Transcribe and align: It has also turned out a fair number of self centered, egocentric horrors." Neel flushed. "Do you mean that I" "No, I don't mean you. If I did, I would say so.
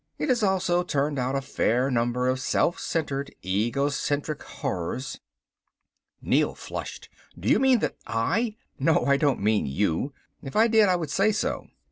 It 0.17 0.29
has 0.29 0.41
also 0.41 0.81
turned 0.81 1.19
out 1.19 1.35
a 1.35 1.41
fair 1.43 1.91
number 1.91 2.27
of 2.27 2.39
self 2.39 2.79
centered, 2.79 3.35
egocentric 3.45 4.41
horrors." 4.41 5.19
Neel 6.23 6.55
flushed. 6.55 7.07
"Do 7.39 7.47
you 7.47 7.59
mean 7.59 7.77
that 7.81 7.97
I" 8.07 8.55
"No, 8.89 9.05
I 9.05 9.17
don't 9.17 9.43
mean 9.43 9.67
you. 9.67 10.11
If 10.41 10.55
I 10.55 10.67
did, 10.67 10.89
I 10.89 10.95
would 10.95 11.11
say 11.11 11.31
so. 11.31 11.67